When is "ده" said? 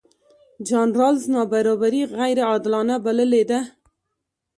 3.49-3.59